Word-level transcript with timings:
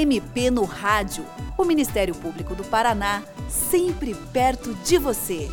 MP 0.00 0.50
no 0.50 0.64
Rádio. 0.64 1.26
O 1.58 1.64
Ministério 1.64 2.14
Público 2.14 2.54
do 2.54 2.64
Paraná, 2.64 3.22
sempre 3.50 4.14
perto 4.32 4.72
de 4.76 4.96
você. 4.96 5.46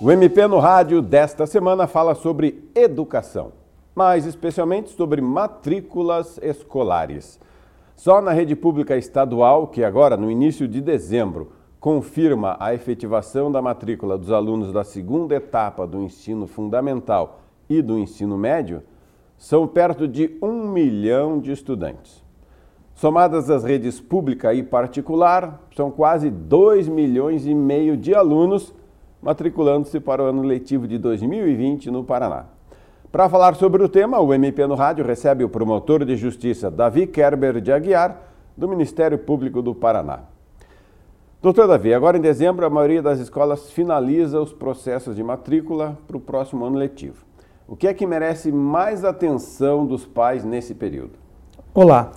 O 0.00 0.10
MP 0.10 0.44
no 0.48 0.58
Rádio 0.58 1.00
desta 1.00 1.46
semana 1.46 1.86
fala 1.86 2.16
sobre 2.16 2.68
educação, 2.74 3.52
mais 3.94 4.26
especialmente 4.26 4.90
sobre 4.90 5.20
matrículas 5.20 6.36
escolares. 6.42 7.38
Só 7.94 8.20
na 8.20 8.32
rede 8.32 8.56
pública 8.56 8.96
estadual, 8.96 9.68
que 9.68 9.84
agora, 9.84 10.16
no 10.16 10.28
início 10.28 10.66
de 10.66 10.80
dezembro, 10.80 11.52
confirma 11.78 12.56
a 12.58 12.74
efetivação 12.74 13.52
da 13.52 13.62
matrícula 13.62 14.18
dos 14.18 14.32
alunos 14.32 14.72
da 14.72 14.82
segunda 14.82 15.36
etapa 15.36 15.86
do 15.86 16.02
ensino 16.02 16.48
fundamental 16.48 17.40
e 17.68 17.80
do 17.80 17.96
ensino 17.96 18.36
médio, 18.36 18.82
são 19.38 19.66
perto 19.66 20.08
de 20.08 20.36
um 20.42 20.68
milhão 20.68 21.38
de 21.38 21.52
estudantes. 21.52 22.24
Somadas 22.94 23.50
as 23.50 23.62
redes 23.62 24.00
pública 24.00 24.54
e 24.54 24.62
particular, 24.62 25.60
são 25.74 25.90
quase 25.90 26.30
2 26.30 26.88
milhões 26.88 27.46
e 27.46 27.54
meio 27.54 27.96
de 27.96 28.14
alunos 28.14 28.72
matriculando-se 29.20 29.98
para 30.00 30.22
o 30.22 30.26
ano 30.26 30.42
letivo 30.42 30.86
de 30.86 30.98
2020 30.98 31.90
no 31.90 32.04
Paraná. 32.04 32.46
Para 33.10 33.28
falar 33.28 33.54
sobre 33.54 33.82
o 33.82 33.88
tema, 33.88 34.20
o 34.20 34.32
MP 34.32 34.66
no 34.66 34.74
Rádio 34.74 35.04
recebe 35.04 35.42
o 35.42 35.48
promotor 35.48 36.04
de 36.04 36.16
justiça 36.16 36.70
Davi 36.70 37.06
Kerber 37.06 37.60
de 37.60 37.72
Aguiar, 37.72 38.20
do 38.56 38.68
Ministério 38.68 39.18
Público 39.18 39.60
do 39.60 39.74
Paraná. 39.74 40.20
Doutor 41.42 41.68
Davi, 41.68 41.92
agora 41.92 42.16
em 42.16 42.20
dezembro 42.20 42.64
a 42.64 42.70
maioria 42.70 43.02
das 43.02 43.18
escolas 43.18 43.70
finaliza 43.70 44.40
os 44.40 44.52
processos 44.52 45.14
de 45.14 45.22
matrícula 45.22 45.98
para 46.06 46.16
o 46.16 46.20
próximo 46.20 46.64
ano 46.64 46.78
letivo. 46.78 47.24
O 47.68 47.74
que 47.74 47.88
é 47.88 47.92
que 47.92 48.06
merece 48.06 48.52
mais 48.52 49.04
atenção 49.04 49.84
dos 49.84 50.06
pais 50.06 50.44
nesse 50.44 50.72
período? 50.72 51.14
Olá. 51.74 52.12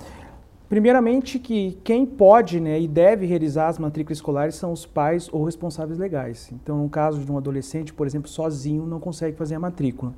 Primeiramente 0.69 1.39
que 1.39 1.79
quem 1.83 2.05
pode 2.05 2.59
né, 2.59 2.79
e 2.79 2.87
deve 2.87 3.25
realizar 3.25 3.67
as 3.67 3.79
matrículas 3.79 4.19
escolares 4.19 4.53
são 4.53 4.71
os 4.71 4.85
pais 4.85 5.27
ou 5.33 5.43
responsáveis 5.43 5.97
legais. 5.97 6.51
Então, 6.53 6.77
no 6.77 6.87
caso 6.87 7.19
de 7.19 7.31
um 7.31 7.35
adolescente, 7.35 7.91
por 7.91 8.05
exemplo, 8.05 8.29
sozinho 8.29 8.85
não 8.85 8.99
consegue 8.99 9.35
fazer 9.35 9.55
a 9.55 9.59
matrícula. 9.59 10.13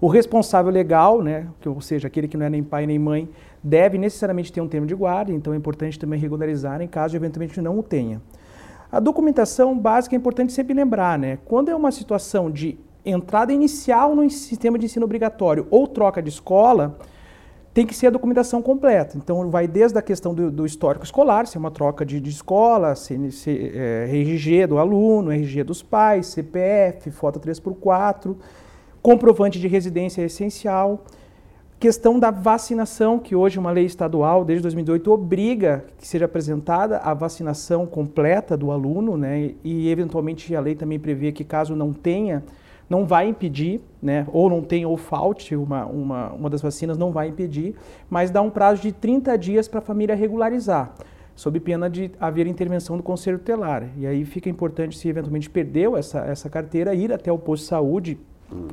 O 0.00 0.06
responsável 0.06 0.70
legal, 0.70 1.20
né, 1.20 1.48
ou 1.66 1.80
seja, 1.80 2.06
aquele 2.06 2.28
que 2.28 2.36
não 2.36 2.46
é 2.46 2.50
nem 2.50 2.62
pai 2.62 2.86
nem 2.86 2.96
mãe, 2.98 3.28
deve 3.60 3.98
necessariamente 3.98 4.52
ter 4.52 4.60
um 4.60 4.68
termo 4.68 4.86
de 4.86 4.94
guarda, 4.94 5.32
então 5.32 5.52
é 5.52 5.56
importante 5.56 5.98
também 5.98 6.20
regularizar 6.20 6.80
em 6.80 6.86
caso 6.86 7.10
de 7.10 7.16
eventualmente 7.16 7.60
não 7.60 7.76
o 7.76 7.82
tenha. 7.82 8.22
A 8.92 9.00
documentação 9.00 9.76
básica 9.76 10.14
é 10.14 10.16
importante 10.16 10.52
sempre 10.52 10.74
lembrar, 10.74 11.18
né? 11.18 11.38
Quando 11.44 11.70
é 11.70 11.74
uma 11.74 11.90
situação 11.90 12.48
de 12.48 12.78
entrada 13.04 13.52
inicial 13.52 14.14
no 14.14 14.28
sistema 14.30 14.78
de 14.78 14.86
ensino 14.86 15.04
obrigatório 15.04 15.66
ou 15.70 15.86
troca 15.86 16.22
de 16.22 16.28
escola, 16.28 16.98
tem 17.72 17.86
que 17.86 17.94
ser 17.94 18.08
a 18.08 18.10
documentação 18.10 18.60
completa. 18.60 19.16
Então, 19.16 19.48
vai 19.48 19.68
desde 19.68 19.96
a 19.98 20.02
questão 20.02 20.34
do, 20.34 20.50
do 20.50 20.66
histórico 20.66 21.04
escolar, 21.04 21.46
se 21.46 21.56
é 21.56 21.60
uma 21.60 21.70
troca 21.70 22.04
de, 22.04 22.20
de 22.20 22.30
escola, 22.30 22.94
é, 23.46 24.08
RG 24.10 24.66
do 24.66 24.78
aluno, 24.78 25.32
RG 25.32 25.62
dos 25.62 25.82
pais, 25.82 26.26
CPF, 26.26 27.10
foto 27.10 27.38
3x4, 27.38 28.34
comprovante 29.00 29.60
de 29.60 29.68
residência 29.68 30.22
essencial. 30.22 31.04
Questão 31.78 32.18
da 32.18 32.30
vacinação, 32.30 33.18
que 33.18 33.34
hoje 33.34 33.58
uma 33.58 33.70
lei 33.70 33.86
estadual, 33.86 34.44
desde 34.44 34.62
2008, 34.64 35.10
obriga 35.10 35.84
que 35.96 36.06
seja 36.06 36.26
apresentada 36.26 36.98
a 36.98 37.14
vacinação 37.14 37.86
completa 37.86 38.54
do 38.54 38.70
aluno, 38.70 39.16
né? 39.16 39.54
e 39.64 39.88
eventualmente 39.88 40.54
a 40.54 40.60
lei 40.60 40.74
também 40.74 40.98
prevê 40.98 41.32
que 41.32 41.42
caso 41.42 41.74
não 41.74 41.92
tenha, 41.92 42.44
não 42.90 43.06
vai 43.06 43.28
impedir, 43.28 43.80
né? 44.02 44.26
ou 44.32 44.50
não 44.50 44.62
tenha 44.62 44.88
ou 44.88 44.96
falte 44.96 45.54
uma, 45.54 45.86
uma, 45.86 46.32
uma 46.32 46.50
das 46.50 46.60
vacinas, 46.60 46.98
não 46.98 47.12
vai 47.12 47.28
impedir, 47.28 47.76
mas 48.10 48.32
dá 48.32 48.42
um 48.42 48.50
prazo 48.50 48.82
de 48.82 48.90
30 48.90 49.38
dias 49.38 49.68
para 49.68 49.78
a 49.78 49.82
família 49.82 50.16
regularizar 50.16 50.92
sob 51.36 51.58
pena 51.60 51.88
de 51.88 52.10
haver 52.20 52.46
intervenção 52.46 52.98
do 52.98 53.02
conselho 53.02 53.38
tutelar. 53.38 53.88
E 53.96 54.06
aí 54.06 54.26
fica 54.26 54.50
importante, 54.50 54.98
se 54.98 55.08
eventualmente 55.08 55.48
perdeu 55.48 55.96
essa, 55.96 56.18
essa 56.20 56.50
carteira, 56.50 56.94
ir 56.94 57.10
até 57.12 57.32
o 57.32 57.38
posto 57.38 57.62
de 57.62 57.68
saúde 57.68 58.18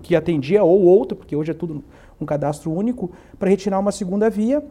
que 0.01 0.15
atendia 0.15 0.63
ou 0.63 0.81
outro, 0.81 1.15
porque 1.15 1.33
hoje 1.33 1.51
é 1.51 1.53
tudo 1.53 1.81
um 2.19 2.25
cadastro 2.25 2.71
único, 2.71 3.11
para 3.39 3.49
retirar 3.49 3.79
uma 3.79 3.91
segunda 3.91 4.29
via. 4.29 4.61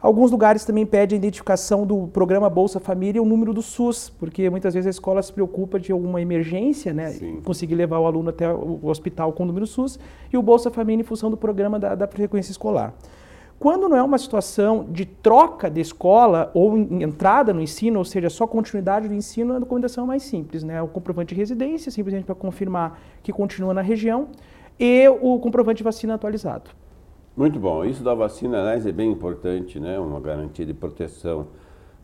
Alguns 0.00 0.30
lugares 0.30 0.64
também 0.64 0.84
pedem 0.84 1.16
a 1.16 1.18
identificação 1.18 1.86
do 1.86 2.06
programa 2.08 2.50
Bolsa 2.50 2.78
Família 2.78 3.18
e 3.18 3.20
o 3.20 3.24
número 3.24 3.54
do 3.54 3.62
SUS, 3.62 4.10
porque 4.10 4.48
muitas 4.50 4.74
vezes 4.74 4.86
a 4.86 4.90
escola 4.90 5.22
se 5.22 5.32
preocupa 5.32 5.80
de 5.80 5.90
alguma 5.90 6.20
emergência, 6.20 6.92
né? 6.92 7.10
Sim. 7.10 7.40
Conseguir 7.42 7.74
levar 7.74 7.98
o 7.98 8.06
aluno 8.06 8.30
até 8.30 8.52
o 8.52 8.86
hospital 8.86 9.32
com 9.32 9.44
o 9.44 9.46
número 9.46 9.66
SUS 9.66 9.98
e 10.32 10.36
o 10.36 10.42
Bolsa 10.42 10.70
Família 10.70 11.00
em 11.00 11.04
função 11.04 11.30
do 11.30 11.36
programa 11.36 11.78
da, 11.78 11.94
da 11.94 12.06
frequência 12.06 12.50
escolar. 12.50 12.94
Quando 13.58 13.88
não 13.88 13.96
é 13.96 14.02
uma 14.02 14.18
situação 14.18 14.86
de 14.90 15.06
troca 15.06 15.70
de 15.70 15.80
escola 15.80 16.50
ou 16.52 16.76
entrada 16.76 17.54
no 17.54 17.62
ensino, 17.62 17.98
ou 17.98 18.04
seja, 18.04 18.28
só 18.28 18.46
continuidade 18.46 19.08
do 19.08 19.14
ensino, 19.14 19.54
a 19.54 19.58
documentação 19.58 20.04
é 20.04 20.06
mais 20.06 20.24
simples, 20.24 20.62
né? 20.62 20.82
O 20.82 20.88
comprovante 20.88 21.34
de 21.34 21.40
residência, 21.40 21.90
simplesmente 21.90 22.24
para 22.24 22.34
confirmar 22.34 23.00
que 23.22 23.32
continua 23.32 23.72
na 23.72 23.80
região, 23.80 24.28
e 24.78 25.08
o 25.08 25.38
comprovante 25.38 25.78
de 25.78 25.84
vacina 25.84 26.14
atualizado. 26.14 26.70
Muito 27.36 27.58
bom. 27.58 27.84
Isso 27.84 28.02
da 28.02 28.14
vacina, 28.14 28.60
aliás, 28.60 28.86
é 28.86 28.92
bem 28.92 29.10
importante, 29.10 29.78
né? 29.78 29.98
Uma 29.98 30.20
garantia 30.20 30.64
de 30.64 30.72
proteção 30.72 31.48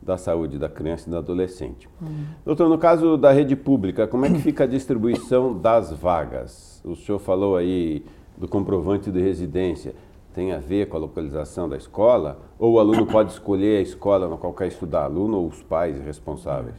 da 0.00 0.18
saúde 0.18 0.58
da 0.58 0.68
criança 0.68 1.08
e 1.08 1.10
do 1.10 1.16
adolescente. 1.16 1.88
Uhum. 2.00 2.24
Doutor, 2.44 2.68
no 2.68 2.76
caso 2.76 3.16
da 3.16 3.30
rede 3.30 3.56
pública, 3.56 4.06
como 4.06 4.26
é 4.26 4.30
que 4.30 4.38
fica 4.40 4.64
a 4.64 4.66
distribuição 4.66 5.56
das 5.56 5.92
vagas? 5.92 6.82
O 6.84 6.96
senhor 6.96 7.18
falou 7.18 7.56
aí 7.56 8.04
do 8.36 8.48
comprovante 8.48 9.10
de 9.10 9.20
residência 9.20 9.94
tem 10.34 10.52
a 10.52 10.58
ver 10.58 10.88
com 10.88 10.96
a 10.96 11.00
localização 11.00 11.68
da 11.68 11.76
escola? 11.76 12.38
Ou 12.58 12.74
o 12.74 12.78
aluno 12.78 13.06
pode 13.06 13.32
escolher 13.32 13.78
a 13.78 13.82
escola 13.82 14.28
na 14.28 14.36
qual 14.36 14.52
quer 14.52 14.68
estudar, 14.68 15.04
aluno 15.04 15.38
ou 15.38 15.48
os 15.48 15.62
pais 15.62 16.00
responsáveis? 16.00 16.76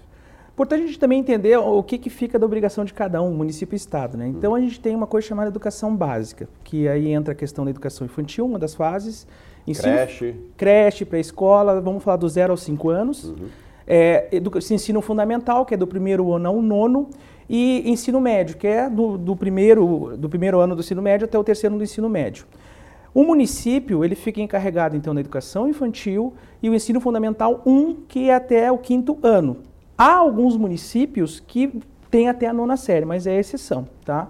Importante 0.54 0.84
a 0.84 0.86
gente 0.86 1.00
também 1.00 1.20
entender 1.20 1.58
o 1.58 1.82
que, 1.82 1.98
que 1.98 2.12
fica 2.12 2.38
da 2.38 2.46
obrigação 2.46 2.86
de 2.86 2.94
cada 2.94 3.22
um, 3.24 3.34
município 3.34 3.76
e 3.76 3.78
estado. 3.78 4.16
Né? 4.16 4.28
Então 4.28 4.54
a 4.54 4.60
gente 4.60 4.80
tem 4.80 4.96
uma 4.96 5.08
coisa 5.08 5.28
chamada 5.28 5.50
educação 5.50 5.96
básica, 5.96 6.48
que 6.64 6.88
aí 6.88 7.12
entra 7.12 7.34
a 7.34 7.36
questão 7.36 7.66
da 7.66 7.72
educação 7.72 8.06
infantil, 8.06 8.46
uma 8.46 8.60
das 8.60 8.76
fases. 8.76 9.26
Ensino, 9.66 9.94
creche. 9.94 10.36
Creche, 10.56 11.06
pré-escola, 11.06 11.82
vamos 11.82 12.04
falar 12.04 12.18
do 12.18 12.30
zero 12.30 12.54
aos 12.54 12.62
cinco 12.62 12.90
anos. 12.90 13.24
Uhum. 13.24 13.48
É, 13.88 14.30
ensino 14.72 15.02
fundamental, 15.02 15.66
que 15.66 15.74
é 15.74 15.78
do 15.78 15.88
primeiro 15.88 16.32
ano 16.32 16.48
ao 16.48 16.62
nono, 16.62 17.10
e 17.50 17.90
ensino 17.90 18.22
médio, 18.22 18.56
que 18.56 18.68
é 18.68 18.90
do, 18.90 19.18
do, 19.18 19.36
primeiro, 19.36 20.16
do 20.18 20.30
primeiro 20.30 20.60
ano 20.60 20.76
do 20.76 20.82
ensino 20.82 21.02
médio 21.02 21.26
até 21.26 21.38
o 21.38 21.44
terceiro 21.44 21.74
ano 21.74 21.80
do 21.80 21.84
ensino 21.84 22.08
médio. 22.08 22.46
O 23.14 23.24
município 23.24 24.06
ele 24.06 24.16
fica 24.16 24.40
encarregado 24.40 24.96
então 24.96 25.14
da 25.14 25.22
educação 25.22 25.68
infantil 25.68 26.34
e 26.62 26.70
o 26.70 26.76
ensino 26.76 27.00
fundamental 27.00 27.62
1, 27.66 27.96
que 28.08 28.30
é 28.30 28.36
até 28.36 28.72
o 28.72 28.78
quinto 28.78 29.18
ano. 29.22 29.58
Há 29.98 30.14
alguns 30.16 30.58
municípios 30.58 31.40
que 31.40 31.82
têm 32.10 32.30
até 32.30 32.48
a 32.48 32.54
nona 32.54 32.78
série, 32.78 33.06
mas 33.06 33.28
é 33.28 33.40
exceção, 33.40 33.88
tá? 34.06 34.30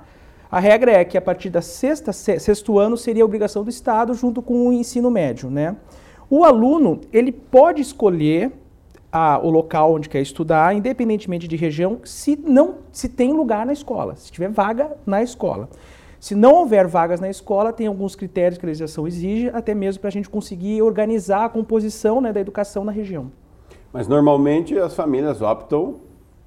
A 0.51 0.59
regra 0.59 0.91
é 0.91 1.03
que 1.03 1.17
a 1.17 1.21
partir 1.21 1.49
da 1.49 1.61
sexta, 1.61 2.13
sexto 2.13 2.77
ano 2.77 2.95
seria 2.95 3.23
a 3.23 3.25
obrigação 3.25 3.63
do 3.63 3.69
Estado 3.69 4.13
junto 4.13 4.41
com 4.41 4.67
o 4.67 4.73
ensino 4.73 5.09
médio, 5.09 5.49
né? 5.49 5.75
O 6.29 6.43
aluno 6.43 7.01
ele 7.11 7.31
pode 7.31 7.81
escolher 7.81 8.51
a, 9.11 9.39
o 9.39 9.49
local 9.49 9.93
onde 9.93 10.09
quer 10.09 10.21
estudar, 10.21 10.75
independentemente 10.75 11.47
de 11.47 11.55
região, 11.55 11.99
se 12.03 12.35
não 12.35 12.75
se 12.91 13.09
tem 13.09 13.31
lugar 13.33 13.65
na 13.65 13.73
escola, 13.73 14.15
se 14.15 14.31
tiver 14.31 14.49
vaga 14.49 14.91
na 15.05 15.23
escola. 15.23 15.69
Se 16.19 16.35
não 16.35 16.53
houver 16.53 16.87
vagas 16.87 17.19
na 17.19 17.29
escola, 17.29 17.73
tem 17.73 17.85
alguns 17.85 18.15
critérios 18.15 18.57
que 18.57 18.65
a 18.65 18.67
legislação 18.67 19.05
exige, 19.05 19.49
até 19.49 19.75
mesmo 19.75 20.01
para 20.01 20.07
a 20.07 20.11
gente 20.11 20.29
conseguir 20.29 20.81
organizar 20.81 21.45
a 21.45 21.49
composição 21.49 22.21
né, 22.21 22.31
da 22.31 22.39
educação 22.39 22.85
na 22.85 22.91
região. 22.91 23.31
Mas 23.93 24.07
normalmente 24.07 24.77
as 24.77 24.95
famílias 24.95 25.39
optam 25.43 25.97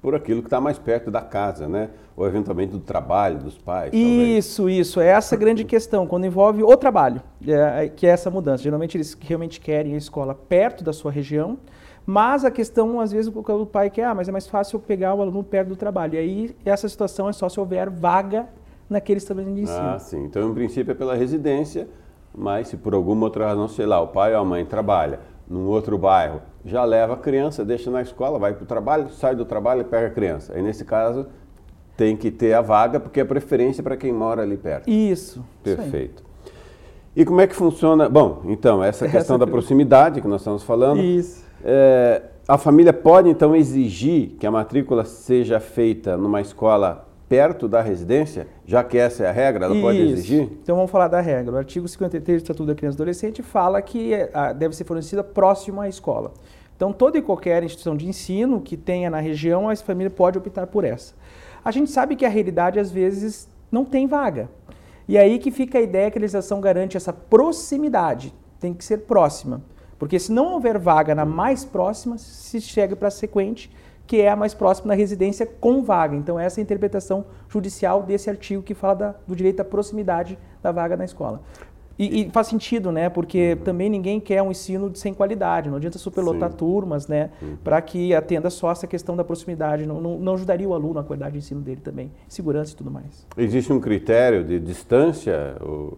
por 0.01 0.13
aquilo 0.13 0.41
que 0.41 0.47
está 0.47 0.59
mais 0.59 0.77
perto 0.77 1.09
da 1.09 1.21
casa, 1.21 1.67
né? 1.67 1.89
Ou 2.15 2.27
eventualmente 2.27 2.73
do 2.73 2.79
trabalho 2.79 3.39
dos 3.39 3.57
pais. 3.57 3.91
Isso, 3.93 4.57
talvez. 4.63 4.87
isso. 4.87 4.99
É 4.99 5.07
essa 5.07 5.35
grande 5.37 5.63
questão, 5.63 6.05
quando 6.05 6.25
envolve 6.25 6.61
o 6.61 6.77
trabalho, 6.77 7.21
é, 7.47 7.85
é, 7.85 7.89
que 7.89 8.05
é 8.05 8.09
essa 8.09 8.29
mudança. 8.29 8.63
Geralmente 8.63 8.97
eles 8.97 9.17
realmente 9.19 9.61
querem 9.61 9.93
a 9.93 9.97
escola 9.97 10.35
perto 10.35 10.83
da 10.83 10.91
sua 10.91 11.09
região, 11.09 11.57
mas 12.05 12.43
a 12.43 12.51
questão, 12.51 12.99
às 12.99 13.11
vezes, 13.11 13.33
o 13.33 13.65
pai 13.65 13.89
quer, 13.89 14.05
ah, 14.05 14.15
mas 14.15 14.27
é 14.27 14.31
mais 14.31 14.47
fácil 14.47 14.79
pegar 14.79 15.15
o 15.15 15.21
aluno 15.21 15.43
perto 15.43 15.69
do 15.69 15.75
trabalho. 15.75 16.15
E 16.15 16.17
aí, 16.17 16.55
essa 16.65 16.87
situação 16.87 17.29
é 17.29 17.33
só 17.33 17.47
se 17.47 17.59
houver 17.59 17.89
vaga 17.89 18.47
naquele 18.89 19.17
estabelecimento 19.17 19.57
de 19.57 19.63
ensino. 19.63 19.89
Ah, 19.89 19.99
sim. 19.99 20.23
Então, 20.23 20.49
em 20.49 20.53
princípio, 20.53 20.91
é 20.91 20.95
pela 20.95 21.15
residência, 21.15 21.87
mas 22.35 22.67
se 22.67 22.77
por 22.77 22.93
alguma 22.93 23.25
outra 23.25 23.47
razão, 23.47 23.67
sei 23.67 23.85
lá, 23.85 24.01
o 24.01 24.07
pai 24.07 24.33
ou 24.33 24.41
a 24.41 24.45
mãe 24.45 24.65
trabalha 24.65 25.19
num 25.49 25.67
outro 25.67 25.97
bairro, 25.97 26.41
já 26.65 26.83
leva 26.83 27.13
a 27.13 27.17
criança, 27.17 27.63
deixa 27.63 27.89
na 27.89 28.01
escola, 28.01 28.37
vai 28.37 28.53
para 28.53 28.63
o 28.63 28.67
trabalho, 28.67 29.09
sai 29.09 29.35
do 29.35 29.45
trabalho 29.45 29.81
e 29.81 29.85
pega 29.85 30.07
a 30.07 30.11
criança. 30.11 30.53
Aí, 30.53 30.61
nesse 30.61 30.83
caso, 30.83 31.27
tem 31.95 32.15
que 32.17 32.29
ter 32.29 32.53
a 32.53 32.61
vaga, 32.61 32.99
porque 32.99 33.19
é 33.19 33.25
preferência 33.25 33.81
para 33.81 33.95
quem 33.95 34.11
mora 34.11 34.41
ali 34.41 34.57
perto. 34.57 34.89
Isso. 34.89 35.43
Perfeito. 35.63 36.21
Isso 36.21 36.27
e 37.17 37.25
como 37.25 37.41
é 37.41 37.47
que 37.47 37.55
funciona? 37.55 38.07
Bom, 38.07 38.43
então, 38.45 38.83
essa 38.83 39.09
questão 39.09 39.39
da 39.39 39.47
proximidade 39.47 40.21
que 40.21 40.27
nós 40.27 40.41
estamos 40.41 40.61
falando. 40.61 41.01
Isso. 41.01 41.43
É, 41.65 42.21
a 42.47 42.59
família 42.59 42.93
pode, 42.93 43.27
então, 43.27 43.55
exigir 43.55 44.35
que 44.39 44.45
a 44.45 44.51
matrícula 44.51 45.03
seja 45.03 45.59
feita 45.59 46.15
numa 46.15 46.41
escola 46.41 47.06
perto 47.27 47.67
da 47.67 47.81
residência, 47.81 48.47
já 48.65 48.83
que 48.83 48.97
essa 48.97 49.23
é 49.23 49.27
a 49.27 49.31
regra, 49.31 49.65
ela 49.65 49.73
Isso. 49.73 49.83
pode 49.83 49.99
exigir? 49.99 50.49
Então 50.63 50.75
vamos 50.75 50.89
falar 50.89 51.07
da 51.07 51.19
regra. 51.19 51.55
O 51.55 51.57
artigo 51.57 51.87
53 51.87 52.41
do 52.41 52.43
Estatuto 52.43 52.65
da 52.65 52.75
Criança 52.75 52.95
e 52.95 52.97
Adolescente 52.97 53.43
fala 53.43 53.81
que 53.81 54.13
é, 54.13 54.53
deve 54.53 54.75
ser 54.75 54.85
fornecida 54.85 55.23
próximo 55.23 55.81
à 55.81 55.89
escola. 55.89 56.33
Então 56.75 56.93
toda 56.93 57.17
e 57.17 57.21
qualquer 57.21 57.63
instituição 57.63 57.97
de 57.97 58.07
ensino 58.07 58.61
que 58.61 58.77
tenha 58.77 59.09
na 59.09 59.19
região, 59.19 59.69
a 59.69 59.75
família 59.75 60.09
pode 60.09 60.37
optar 60.37 60.67
por 60.67 60.83
essa. 60.83 61.13
A 61.65 61.71
gente 61.71 61.91
sabe 61.91 62.15
que 62.15 62.25
a 62.25 62.29
realidade 62.29 62.79
às 62.79 62.91
vezes 62.91 63.49
não 63.71 63.83
tem 63.83 64.07
vaga. 64.07 64.49
E 65.07 65.17
aí 65.17 65.39
que 65.39 65.51
fica 65.51 65.79
a 65.79 65.81
ideia 65.81 66.11
que 66.11 66.17
a 66.17 66.21
legislação 66.21 66.61
garante 66.61 66.95
essa 66.95 67.11
proximidade, 67.11 68.33
tem 68.59 68.73
que 68.73 68.83
ser 68.83 68.99
próxima. 68.99 69.61
Porque 69.97 70.19
se 70.19 70.31
não 70.31 70.53
houver 70.53 70.77
vaga 70.77 71.15
na 71.15 71.25
mais 71.25 71.65
próxima, 71.65 72.17
se 72.17 72.61
chega 72.61 72.95
para 72.95 73.07
a 73.07 73.11
sequente, 73.11 73.71
que 74.07 74.21
é 74.21 74.29
a 74.29 74.35
mais 74.35 74.53
próxima 74.53 74.87
da 74.87 74.93
residência 74.95 75.45
com 75.45 75.83
vaga. 75.83 76.15
Então, 76.15 76.39
essa 76.39 76.59
é 76.59 76.61
a 76.61 76.63
interpretação 76.63 77.25
judicial 77.49 78.01
desse 78.01 78.29
artigo 78.29 78.63
que 78.63 78.73
fala 78.73 78.95
da, 78.95 79.15
do 79.27 79.35
direito 79.35 79.59
à 79.59 79.65
proximidade 79.65 80.39
da 80.63 80.71
vaga 80.71 80.95
na 80.95 81.03
escola. 81.03 81.41
E, 81.99 82.21
e, 82.21 82.29
faz 82.29 82.47
sentido, 82.47 82.91
né? 82.91 83.09
Porque 83.09 83.53
uhum. 83.53 83.63
também 83.63 83.89
ninguém 83.89 84.19
quer 84.19 84.41
um 84.41 84.51
ensino 84.51 84.95
sem 84.95 85.13
qualidade. 85.13 85.67
Não 85.67 85.77
adianta 85.77 85.97
superlotar 85.97 86.51
Sim. 86.51 86.57
turmas, 86.57 87.07
né? 87.07 87.31
Uhum. 87.41 87.57
Para 87.63 87.81
que 87.81 88.13
atenda 88.13 88.49
só 88.51 88.71
essa 88.71 88.85
questão 88.85 89.15
da 89.15 89.23
proximidade. 89.23 89.85
Não, 89.85 89.99
não, 89.99 90.17
não, 90.19 90.33
ajudaria 90.35 90.67
o 90.69 90.75
aluno 90.75 90.99
a 90.99 91.03
qualidade 91.03 91.33
de 91.33 91.39
ensino 91.39 91.59
dele 91.59 91.81
também. 91.83 92.11
Segurança 92.27 92.73
e 92.73 92.75
tudo 92.75 92.91
mais. 92.91 93.25
Existe 93.35 93.73
um 93.73 93.79
critério 93.79 94.43
de 94.43 94.59
distância? 94.59 95.57
Ou 95.59 95.97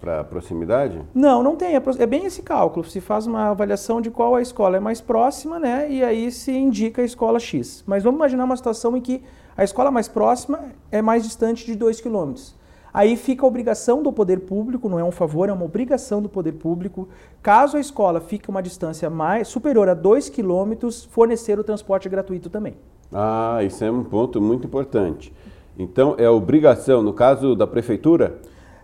para 0.00 0.22
proximidade? 0.24 1.00
Não, 1.14 1.42
não 1.42 1.56
tem. 1.56 1.74
É, 1.74 1.82
é 1.98 2.06
bem 2.06 2.26
esse 2.26 2.42
cálculo. 2.42 2.84
Se 2.84 3.00
faz 3.00 3.26
uma 3.26 3.50
avaliação 3.50 4.00
de 4.00 4.10
qual 4.10 4.34
a 4.34 4.42
escola 4.42 4.76
é 4.76 4.80
mais 4.80 5.00
próxima, 5.00 5.58
né? 5.58 5.90
E 5.90 6.04
aí 6.04 6.30
se 6.30 6.52
indica 6.52 7.02
a 7.02 7.04
escola 7.04 7.38
X. 7.38 7.82
Mas 7.86 8.02
vamos 8.02 8.18
imaginar 8.18 8.44
uma 8.44 8.56
situação 8.56 8.96
em 8.96 9.00
que 9.00 9.22
a 9.56 9.64
escola 9.64 9.90
mais 9.90 10.06
próxima 10.06 10.60
é 10.92 11.00
mais 11.00 11.24
distante 11.24 11.64
de 11.64 11.74
2 11.74 12.00
quilômetros. 12.00 12.54
Aí 12.92 13.14
fica 13.14 13.44
a 13.44 13.48
obrigação 13.48 14.02
do 14.02 14.10
poder 14.10 14.40
público, 14.40 14.88
não 14.88 14.98
é 14.98 15.04
um 15.04 15.10
favor, 15.10 15.50
é 15.50 15.52
uma 15.52 15.66
obrigação 15.66 16.22
do 16.22 16.30
poder 16.30 16.52
público, 16.52 17.06
caso 17.42 17.76
a 17.76 17.80
escola 17.80 18.22
fique 18.22 18.48
uma 18.48 18.62
distância 18.62 19.10
mais 19.10 19.48
superior 19.48 19.86
a 19.86 19.92
2 19.92 20.30
quilômetros, 20.30 21.04
fornecer 21.04 21.58
o 21.58 21.64
transporte 21.64 22.08
gratuito 22.08 22.48
também. 22.48 22.74
Ah, 23.12 23.58
isso 23.62 23.84
é 23.84 23.90
um 23.90 24.02
ponto 24.02 24.40
muito 24.40 24.66
importante. 24.66 25.30
Então, 25.78 26.14
é 26.16 26.28
obrigação, 26.28 27.02
no 27.02 27.12
caso 27.12 27.54
da 27.54 27.66
prefeitura? 27.66 28.38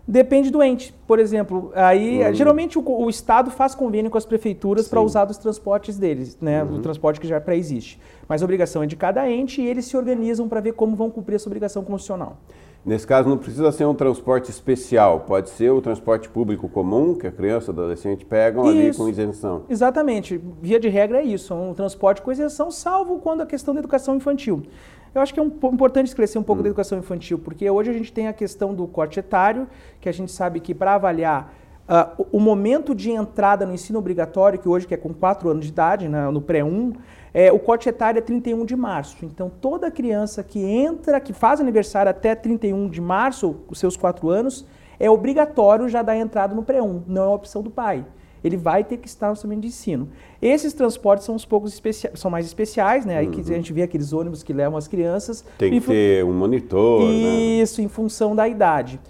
Depende 0.06 0.50
do 0.50 0.62
ente. 0.62 0.92
Por 1.06 1.18
exemplo, 1.18 1.70
aí 1.74 2.24
uhum. 2.24 2.34
geralmente 2.34 2.78
o, 2.78 2.82
o, 2.84 3.08
Estado 3.08 3.50
faz 3.50 3.74
convênio 3.74 4.10
com 4.10 4.18
as 4.18 4.26
prefeituras 4.26 4.88
para 4.88 5.00
usar 5.00 5.24
dos 5.24 5.38
transportes 5.38 5.96
deles, 5.96 6.36
né? 6.40 6.62
Uhum. 6.64 6.76
O 6.76 6.78
transporte 6.80 7.20
que 7.20 7.26
já 7.26 7.40
pré-existe. 7.40 8.00
Mas 8.28 8.42
a 8.42 8.44
obrigação 8.44 8.82
é 8.82 8.86
de 8.86 8.96
cada 8.96 9.30
ente 9.30 9.60
e 9.60 9.66
eles 9.66 9.84
se 9.84 9.96
organizam 9.96 10.48
para 10.48 10.60
ver 10.60 10.72
como 10.72 10.96
vão 10.96 11.08
cumprir 11.08 11.36
essa 11.36 11.48
obrigação 11.48 11.84
constitucional. 11.84 12.36
Nesse 12.84 13.06
caso, 13.06 13.28
não 13.28 13.38
precisa 13.38 13.70
ser 13.70 13.84
um 13.84 13.94
transporte 13.94 14.50
especial, 14.50 15.20
pode 15.20 15.50
ser 15.50 15.70
o 15.70 15.80
transporte 15.80 16.28
público 16.28 16.68
comum 16.68 17.14
que 17.14 17.28
a 17.28 17.30
criança 17.30 17.70
e 17.70 17.72
adolescente 17.72 18.24
pegam 18.24 18.64
isso. 18.64 18.72
ali 18.72 18.96
com 18.96 19.08
isenção. 19.08 19.62
Exatamente. 19.68 20.40
Via 20.60 20.80
de 20.80 20.88
regra 20.88 21.20
é 21.20 21.22
isso, 21.22 21.54
um 21.54 21.74
transporte 21.74 22.20
com 22.20 22.32
isenção, 22.32 22.72
salvo 22.72 23.20
quando 23.20 23.40
a 23.42 23.46
questão 23.46 23.72
da 23.72 23.78
educação 23.78 24.16
infantil. 24.16 24.64
Eu 25.14 25.20
acho 25.20 25.34
que 25.34 25.40
é 25.40 25.42
um, 25.42 25.52
importante 25.72 26.06
esclarecer 26.06 26.40
um 26.40 26.44
pouco 26.44 26.60
hum. 26.60 26.62
da 26.62 26.68
educação 26.70 26.98
infantil, 26.98 27.38
porque 27.38 27.68
hoje 27.68 27.90
a 27.90 27.92
gente 27.92 28.12
tem 28.12 28.28
a 28.28 28.32
questão 28.32 28.74
do 28.74 28.86
corte 28.86 29.20
etário, 29.20 29.68
que 30.00 30.08
a 30.08 30.12
gente 30.12 30.32
sabe 30.32 30.58
que 30.60 30.74
para 30.74 30.94
avaliar 30.94 31.52
uh, 31.88 32.26
o 32.32 32.40
momento 32.40 32.94
de 32.94 33.10
entrada 33.10 33.66
no 33.66 33.74
ensino 33.74 33.98
obrigatório, 33.98 34.58
que 34.58 34.68
hoje 34.68 34.86
que 34.86 34.94
é 34.94 34.96
com 34.96 35.12
4 35.12 35.48
anos 35.50 35.66
de 35.66 35.70
idade, 35.70 36.08
né, 36.08 36.30
no 36.30 36.40
pré-1, 36.40 36.94
é, 37.34 37.52
o 37.52 37.58
corte 37.58 37.88
etário 37.88 38.18
é 38.18 38.22
31 38.22 38.64
de 38.64 38.76
março. 38.76 39.24
Então, 39.24 39.50
toda 39.60 39.90
criança 39.90 40.42
que 40.42 40.60
entra, 40.60 41.20
que 41.20 41.32
faz 41.32 41.60
aniversário 41.60 42.10
até 42.10 42.34
31 42.34 42.88
de 42.88 43.00
março, 43.00 43.56
os 43.68 43.78
seus 43.78 43.96
4 43.96 44.28
anos, 44.30 44.66
é 44.98 45.10
obrigatório 45.10 45.88
já 45.88 46.02
dar 46.02 46.16
entrada 46.16 46.54
no 46.54 46.62
pré-1, 46.62 47.02
não 47.06 47.22
é 47.22 47.34
opção 47.34 47.62
do 47.62 47.70
pai 47.70 48.04
ele 48.42 48.56
vai 48.56 48.82
ter 48.84 48.96
que 48.96 49.06
estar 49.06 49.28
no 49.28 49.36
sistema 49.36 49.56
de 49.56 49.68
ensino. 49.68 50.08
Esses 50.40 50.72
transportes 50.72 51.24
são 51.24 51.34
os 51.34 51.44
poucos 51.44 51.72
especiais, 51.72 52.18
são 52.18 52.30
mais 52.30 52.46
especiais, 52.46 53.06
né? 53.06 53.18
Aí 53.18 53.26
uhum. 53.26 53.32
que 53.32 53.40
a 53.40 53.54
gente 53.54 53.72
vê 53.72 53.82
aqueles 53.82 54.12
ônibus 54.12 54.42
que 54.42 54.52
levam 54.52 54.76
as 54.76 54.88
crianças. 54.88 55.44
Tem 55.58 55.70
que 55.72 55.80
ter 55.86 56.24
um 56.24 56.32
monitor. 56.32 57.02
Né? 57.02 57.60
Isso, 57.62 57.80
né? 57.80 57.86
em 57.86 57.88
função 57.88 58.34
da 58.34 58.48
idade. 58.48 59.00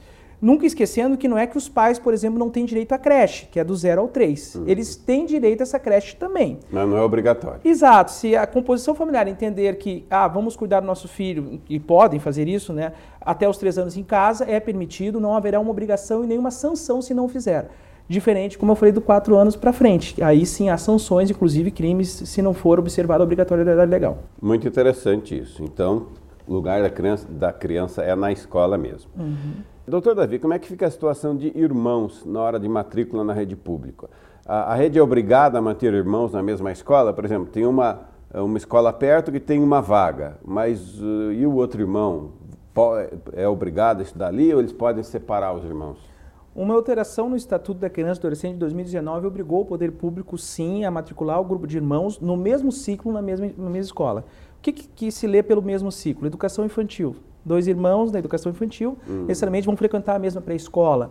Nunca 0.43 0.67
esquecendo 0.67 1.17
que 1.17 1.29
não 1.29 1.39
é 1.39 1.47
que 1.47 1.57
os 1.57 1.69
pais, 1.69 2.01
por 2.01 2.13
exemplo, 2.13 2.37
não 2.37 2.51
têm 2.51 2.65
direito 2.65 2.91
à 2.93 2.99
creche, 2.99 3.47
que 3.47 3.61
é 3.61 3.65
do 3.65 3.77
0 3.77 4.01
ao 4.01 4.09
3. 4.09 4.57
Uhum. 4.57 4.65
Eles 4.67 4.97
têm 4.97 5.25
direito 5.25 5.61
a 5.61 5.63
essa 5.63 5.79
creche 5.79 6.17
também. 6.17 6.59
Mas 6.69 6.89
não 6.89 6.97
é 6.97 7.01
obrigatório. 7.01 7.61
Exato. 7.65 8.11
Se 8.11 8.35
a 8.35 8.45
composição 8.45 8.93
familiar 8.93 9.29
entender 9.29 9.77
que, 9.77 10.05
ah, 10.11 10.27
vamos 10.27 10.57
cuidar 10.57 10.81
do 10.81 10.87
nosso 10.87 11.07
filho, 11.07 11.61
e 11.71 11.79
podem 11.79 12.19
fazer 12.19 12.49
isso, 12.49 12.73
né, 12.73 12.93
até 13.21 13.49
os 13.49 13.57
três 13.57 13.79
anos 13.79 13.97
em 13.97 14.03
casa, 14.03 14.45
é 14.51 14.59
permitido, 14.59 15.21
não 15.21 15.37
haverá 15.37 15.61
uma 15.61 15.71
obrigação 15.71 16.25
e 16.25 16.27
nenhuma 16.27 16.51
sanção 16.51 17.01
se 17.01 17.15
não 17.15 17.29
fizer 17.29 17.71
diferente, 18.13 18.57
como 18.57 18.73
eu 18.73 18.77
falei, 18.77 18.93
do 18.93 19.01
quatro 19.01 19.37
anos 19.37 19.57
para 19.57 19.73
frente. 19.73 20.23
Aí 20.23 20.47
sim 20.47 20.69
há 20.69 20.77
sanções, 20.77 21.31
inclusive 21.31 21.71
crimes, 21.71 22.09
se 22.09 22.43
não 22.43 22.55
for 22.55 22.79
observada 22.79 23.23
a 23.23 23.25
obrigatoriedade 23.25 23.91
legal. 23.91 24.19
Muito 24.41 24.69
interessante 24.69 25.37
isso. 25.37 25.63
Então, 25.65 26.07
o 26.47 26.53
lugar 26.53 26.83
da 26.83 26.91
criança, 26.91 27.27
da 27.29 27.53
criança 27.53 28.03
é 28.03 28.15
na 28.15 28.31
escola 28.31 28.77
mesmo. 28.77 29.11
Uhum. 29.19 29.55
Doutor 29.87 30.15
Davi, 30.15 30.39
como 30.39 30.55
é 30.55 30.59
que 30.59 30.69
fica 30.69 30.87
a 30.87 30.91
situação 30.91 31.37
de 31.37 31.53
irmãos 31.59 32.25
na 32.25 32.41
hora 32.41 32.61
de 32.61 32.69
matrícula 32.69 33.25
na 33.25 33.33
rede 33.33 33.57
pública? 33.57 34.09
A, 34.47 34.73
a 34.73 34.75
rede 34.75 34.99
é 34.99 35.03
obrigada 35.03 35.59
a 35.59 35.63
manter 35.63 35.93
irmãos 35.93 36.33
na 36.33 36.43
mesma 36.43 36.71
escola? 36.71 37.13
Por 37.13 37.25
exemplo, 37.25 37.47
tem 37.47 37.67
uma, 37.67 38.01
uma 38.33 38.59
escola 38.59 38.93
perto 38.93 39.33
que 39.33 39.41
tem 39.41 39.61
uma 39.61 39.81
vaga, 39.81 40.39
mas 40.45 41.01
uh, 41.01 41.33
e 41.33 41.45
o 41.47 41.55
outro 41.55 41.81
irmão? 41.81 42.31
É 43.35 43.47
obrigado 43.47 44.01
a 44.01 44.03
estudar 44.03 44.29
ali 44.29 44.53
ou 44.55 44.61
eles 44.61 44.73
podem 44.73 45.03
separar 45.03 45.53
os 45.53 45.65
irmãos? 45.65 46.12
Uma 46.55 46.75
alteração 46.75 47.31
no 47.31 47.37
Estatuto 47.37 47.81
da 47.81 47.89
Criança 47.89 48.19
e 48.19 48.21
Adolescente 48.21 48.53
de 48.55 48.59
2019 48.59 49.27
obrigou 49.27 49.63
o 49.63 49.65
poder 49.65 49.91
público, 49.93 50.37
sim, 50.37 50.85
a 50.85 50.91
matricular 50.91 51.41
o 51.41 51.45
grupo 51.45 51.67
de 51.67 51.79
irmãos 51.79 52.21
no 52.21 52.37
mesmo 52.37 52.71
ciclo, 52.71 53.11
na 53.11 53.23
mesma, 53.23 53.47
na 53.57 53.71
mesma 53.71 53.79
escola. 53.79 54.25
O 54.59 54.63
que, 54.63 54.73
que, 54.73 54.87
que 54.87 55.11
se 55.11 55.27
lê 55.27 55.43
pelo 55.43 55.63
mesmo 55.63 55.91
ciclo? 55.91 56.27
Educação 56.27 56.65
infantil. 56.65 57.17
Dois 57.45 57.67
irmãos 57.67 58.13
da 58.13 58.19
educação 58.19 58.53
infantil, 58.53 58.99
uhum. 59.09 59.25
necessariamente 59.25 59.67
vão 59.67 59.77
frequentar 59.77 60.15
a 60.15 60.19
mesma 60.19 60.41
pré-escola. 60.41 61.11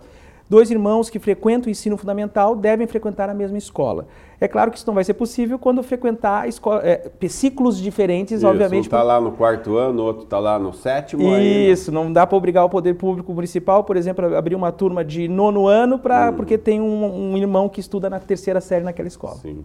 Dois 0.51 0.69
irmãos 0.69 1.09
que 1.09 1.17
frequentam 1.17 1.69
o 1.69 1.71
ensino 1.71 1.95
fundamental 1.95 2.57
devem 2.57 2.85
frequentar 2.85 3.29
a 3.29 3.33
mesma 3.33 3.57
escola. 3.57 4.05
É 4.37 4.49
claro 4.49 4.69
que 4.69 4.75
isso 4.75 4.85
não 4.85 4.93
vai 4.93 5.05
ser 5.05 5.13
possível 5.13 5.57
quando 5.57 5.81
frequentar 5.81 6.45
escola, 6.45 6.81
é, 6.83 7.09
ciclos 7.29 7.77
diferentes, 7.77 8.39
isso, 8.39 8.45
obviamente. 8.45 8.79
Um 8.79 8.81
está 8.81 9.01
lá 9.01 9.21
no 9.21 9.31
quarto 9.31 9.77
ano, 9.77 10.03
outro 10.03 10.25
está 10.25 10.39
lá 10.39 10.59
no 10.59 10.73
sétimo. 10.73 11.23
Isso, 11.37 11.89
aí, 11.89 11.95
não 11.95 12.11
dá 12.11 12.27
para 12.27 12.37
obrigar 12.37 12.65
o 12.65 12.69
poder 12.69 12.95
público 12.95 13.33
municipal, 13.33 13.85
por 13.85 13.95
exemplo, 13.95 14.25
a 14.25 14.37
abrir 14.37 14.55
uma 14.55 14.73
turma 14.73 15.05
de 15.05 15.25
nono 15.29 15.67
ano 15.67 15.97
pra, 15.97 16.29
hum. 16.29 16.33
porque 16.33 16.57
tem 16.57 16.81
um, 16.81 17.31
um, 17.31 17.37
irmão 17.37 17.69
que 17.69 17.79
estuda 17.79 18.09
na 18.09 18.19
terceira 18.19 18.59
série 18.59 18.83
naquela 18.83 19.07
escola. 19.07 19.35
Sim. 19.35 19.63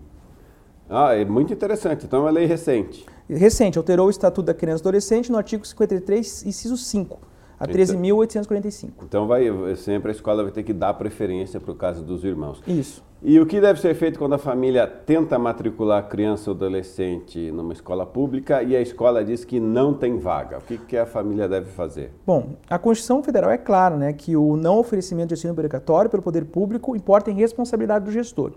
Ah, 0.88 1.16
é 1.16 1.25
muito 1.25 1.52
interessante. 1.52 2.07
Então 2.07 2.21
é 2.21 2.23
uma 2.23 2.31
lei 2.31 2.47
recente. 2.47 3.05
Recente, 3.28 3.76
alterou 3.76 4.07
o 4.07 4.11
Estatuto 4.11 4.47
da 4.47 4.55
Criança 4.55 4.83
e 4.83 4.85
Adolescente 4.85 5.33
no 5.33 5.37
artigo 5.37 5.66
53, 5.66 6.47
inciso 6.47 6.76
5 6.76 7.35
a 7.59 7.67
13.845. 7.67 8.91
Então 9.03 9.27
vai 9.27 9.45
sempre 9.77 10.11
a 10.11 10.15
escola 10.15 10.43
vai 10.43 10.53
ter 10.53 10.63
que 10.63 10.73
dar 10.73 10.95
preferência 10.95 11.61
para 11.61 11.73
o 11.73 11.75
caso 11.75 12.05
dos 12.05 12.25
irmãos. 12.25 12.63
Isso. 12.67 13.05
E 13.23 13.41
o 13.41 13.47
que 13.47 13.61
deve 13.61 13.81
ser 13.81 13.95
feito 13.95 14.19
quando 14.19 14.35
a 14.35 14.39
família 14.39 14.87
tenta 14.87 15.39
matricular 15.39 16.07
criança 16.07 16.51
ou 16.51 16.57
adolescente 16.57 17.51
numa 17.51 17.73
escola 17.73 18.05
pública 18.05 18.63
e 18.63 18.77
a 18.77 18.81
escola 18.81 19.25
diz 19.25 19.45
que 19.45 19.59
não 19.59 19.95
tem 19.95 20.19
vaga? 20.19 20.59
O 20.59 20.61
que, 20.61 20.77
que 20.77 20.97
a 20.97 21.07
família 21.07 21.49
deve 21.49 21.71
fazer? 21.71 22.13
Bom, 22.27 22.57
a 22.69 22.79
Constituição 22.79 23.23
Federal 23.23 23.51
é 23.51 23.57
clara, 23.57 23.97
né, 23.97 24.13
que 24.13 24.37
o 24.37 24.57
não 24.57 24.79
oferecimento 24.79 25.29
de 25.29 25.35
ensino 25.35 25.53
obrigatório 25.53 26.11
pelo 26.11 26.23
poder 26.23 26.45
público 26.45 26.95
importa 26.95 27.31
em 27.31 27.35
responsabilidade 27.35 28.05
do 28.05 28.13
gestor. 28.13 28.53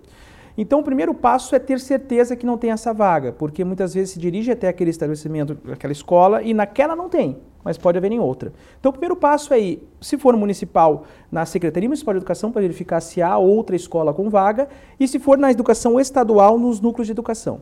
Então, 0.57 0.81
o 0.81 0.83
primeiro 0.83 1.13
passo 1.13 1.55
é 1.55 1.59
ter 1.59 1.79
certeza 1.79 2.35
que 2.35 2.45
não 2.45 2.57
tem 2.57 2.71
essa 2.71 2.93
vaga, 2.93 3.31
porque 3.31 3.63
muitas 3.63 3.93
vezes 3.93 4.11
se 4.11 4.19
dirige 4.19 4.51
até 4.51 4.67
aquele 4.67 4.89
estabelecimento, 4.89 5.57
aquela 5.71 5.93
escola, 5.93 6.43
e 6.43 6.53
naquela 6.53 6.97
não 6.97 7.07
tem, 7.07 7.37
mas 7.63 7.77
pode 7.77 7.97
haver 7.97 8.11
em 8.11 8.19
outra. 8.19 8.53
Então, 8.79 8.89
o 8.89 8.93
primeiro 8.93 9.15
passo 9.15 9.53
é 9.53 9.59
ir, 9.59 9.89
se 9.99 10.17
for 10.17 10.35
municipal, 10.35 11.03
na 11.31 11.45
Secretaria 11.45 11.89
Municipal 11.89 12.13
de 12.13 12.19
Educação, 12.19 12.51
para 12.51 12.61
verificar 12.61 13.01
se 13.01 13.21
há 13.21 13.37
outra 13.37 13.75
escola 13.75 14.13
com 14.13 14.29
vaga, 14.29 14.67
e 14.99 15.07
se 15.07 15.19
for 15.19 15.37
na 15.37 15.51
educação 15.51 15.99
estadual, 15.99 16.57
nos 16.57 16.79
núcleos 16.79 17.07
de 17.07 17.11
educação. 17.11 17.61